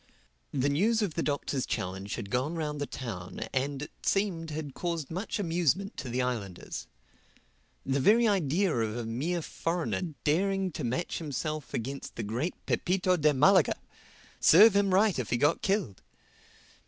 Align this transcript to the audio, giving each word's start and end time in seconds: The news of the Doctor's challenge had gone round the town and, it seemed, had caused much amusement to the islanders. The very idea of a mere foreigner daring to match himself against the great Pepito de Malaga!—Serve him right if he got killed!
The 0.51 0.67
news 0.67 1.03
of 1.03 1.13
the 1.13 1.21
Doctor's 1.21 1.63
challenge 1.67 2.15
had 2.15 2.31
gone 2.31 2.55
round 2.55 2.81
the 2.81 2.87
town 2.87 3.41
and, 3.53 3.83
it 3.83 3.91
seemed, 4.01 4.49
had 4.49 4.73
caused 4.73 5.11
much 5.11 5.37
amusement 5.37 5.95
to 5.97 6.09
the 6.09 6.23
islanders. 6.23 6.87
The 7.85 7.99
very 7.99 8.27
idea 8.27 8.75
of 8.75 8.97
a 8.97 9.05
mere 9.05 9.43
foreigner 9.43 10.15
daring 10.23 10.71
to 10.71 10.83
match 10.83 11.19
himself 11.19 11.71
against 11.75 12.15
the 12.15 12.23
great 12.23 12.55
Pepito 12.65 13.15
de 13.15 13.31
Malaga!—Serve 13.31 14.75
him 14.75 14.91
right 14.91 15.19
if 15.19 15.29
he 15.29 15.37
got 15.37 15.61
killed! 15.61 16.01